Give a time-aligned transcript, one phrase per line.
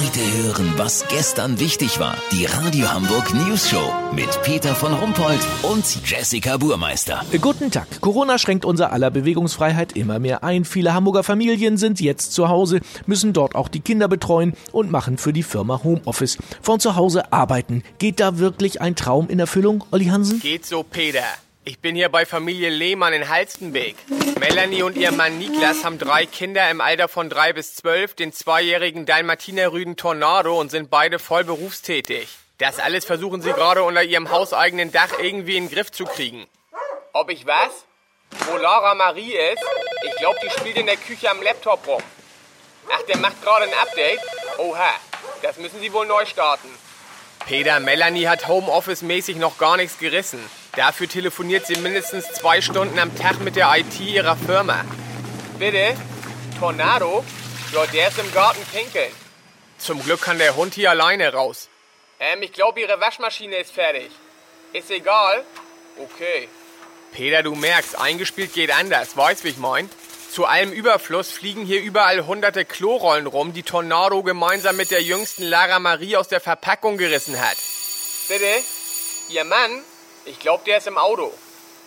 [0.00, 2.16] Heute hören, was gestern wichtig war.
[2.32, 7.22] Die Radio Hamburg News Show mit Peter von Rumpold und Jessica Burmeister.
[7.38, 7.86] Guten Tag.
[8.00, 10.64] Corona schränkt unser aller Bewegungsfreiheit immer mehr ein.
[10.64, 15.18] Viele Hamburger Familien sind jetzt zu Hause, müssen dort auch die Kinder betreuen und machen
[15.18, 16.38] für die Firma Homeoffice.
[16.62, 17.82] Von zu Hause arbeiten.
[17.98, 20.40] Geht da wirklich ein Traum in Erfüllung, Olli Hansen?
[20.40, 21.24] Geht so, Peter.
[21.70, 23.94] Ich bin hier bei Familie Lehmann in Halstenbeek.
[24.40, 28.32] Melanie und ihr Mann Niklas haben drei Kinder im Alter von drei bis zwölf, den
[28.32, 32.28] zweijährigen Dalmatinerrüden Tornado und sind beide voll berufstätig.
[32.58, 36.48] Das alles versuchen sie gerade unter ihrem hauseigenen Dach irgendwie in den Griff zu kriegen.
[37.12, 37.84] Ob ich was?
[38.48, 39.62] Wo Laura Marie ist?
[40.08, 42.02] Ich glaube, die spielt in der Küche am Laptop rum.
[42.90, 44.18] Ach, der macht gerade ein Update?
[44.58, 44.90] Oha,
[45.42, 46.68] das müssen sie wohl neu starten.
[47.46, 50.40] Peter, Melanie hat Homeoffice-mäßig noch gar nichts gerissen.
[50.76, 54.84] Dafür telefoniert sie mindestens zwei Stunden am Tag mit der IT ihrer Firma.
[55.58, 55.96] Bitte?
[56.58, 57.24] Tornado?
[57.72, 59.12] Ja, der ist im Garten pinkeln.
[59.78, 61.68] Zum Glück kann der Hund hier alleine raus.
[62.20, 64.10] Ähm, ich glaube, ihre Waschmaschine ist fertig.
[64.72, 65.44] Ist egal?
[65.96, 66.48] Okay.
[67.12, 69.16] Peter, du merkst, eingespielt geht anders.
[69.16, 69.90] Weißt, wie ich mein?
[70.30, 75.42] Zu allem Überfluss fliegen hier überall hunderte Klorollen rum, die Tornado gemeinsam mit der jüngsten
[75.42, 77.56] Lara Marie aus der Verpackung gerissen hat.
[78.28, 78.62] Bitte?
[79.28, 79.82] Ihr Mann?
[80.24, 81.32] Ich glaube, der ist im Auto.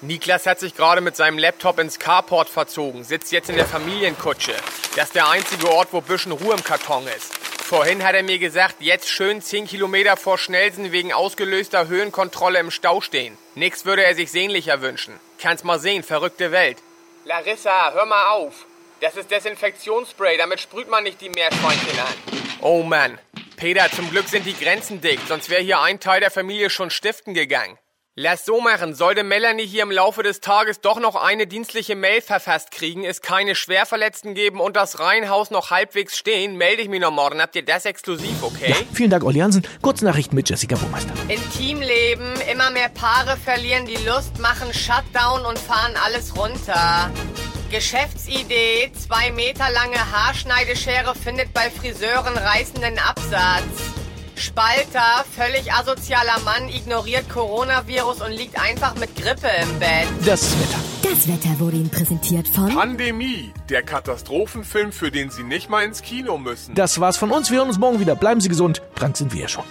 [0.00, 4.54] Niklas hat sich gerade mit seinem Laptop ins Carport verzogen, sitzt jetzt in der Familienkutsche.
[4.96, 7.32] Das ist der einzige Ort, wo bisschen Ruhe im Karton ist.
[7.34, 12.70] Vorhin hat er mir gesagt, jetzt schön 10 Kilometer vor Schnellsen wegen ausgelöster Höhenkontrolle im
[12.70, 13.38] Stau stehen.
[13.54, 15.18] Nix würde er sich sehnlicher wünschen.
[15.38, 16.78] Kannst mal sehen, verrückte Welt.
[17.24, 18.66] Larissa, hör mal auf.
[19.00, 22.14] Das ist Desinfektionsspray, damit sprüht man nicht die Meerschweinchen an.
[22.60, 23.18] Oh Mann.
[23.56, 26.90] Peter, zum Glück sind die Grenzen dick, sonst wäre hier ein Teil der Familie schon
[26.90, 27.78] stiften gegangen.
[28.16, 28.94] Lass so machen.
[28.94, 33.22] Sollte Melanie hier im Laufe des Tages doch noch eine dienstliche Mail verfasst kriegen, es
[33.22, 37.42] keine Schwerverletzten geben und das Reihenhaus noch halbwegs stehen, melde ich mich noch morgen.
[37.42, 38.70] Habt ihr das exklusiv, okay?
[38.70, 39.66] Ja, vielen Dank, Olli Hansen.
[39.82, 41.12] Kurznachrichten mit Jessica Burmeister.
[41.26, 47.10] Intimleben, immer mehr Paare verlieren die Lust, machen Shutdown und fahren alles runter.
[47.72, 53.93] Geschäftsidee, zwei Meter lange Haarschneideschere findet bei Friseuren reißenden Absatz.
[54.36, 60.06] Spalter, völlig asozialer Mann, ignoriert Coronavirus und liegt einfach mit Grippe im Bett.
[60.24, 60.78] Das Wetter.
[61.02, 66.02] Das Wetter wurde Ihnen präsentiert von Pandemie, der Katastrophenfilm, für den Sie nicht mal ins
[66.02, 66.74] Kino müssen.
[66.74, 67.50] Das war's von uns.
[67.50, 68.16] Wir hören uns morgen wieder.
[68.16, 68.82] Bleiben Sie gesund.
[68.94, 69.64] Krank sind wir ja schon.